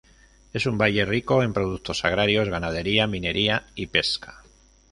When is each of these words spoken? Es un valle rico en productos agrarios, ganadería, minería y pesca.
Es 0.51 0.65
un 0.65 0.79
valle 0.79 1.05
rico 1.05 1.43
en 1.43 1.53
productos 1.53 2.05
agrarios, 2.05 2.49
ganadería, 2.49 3.05
minería 3.05 3.67
y 3.75 3.85
pesca. 3.85 4.41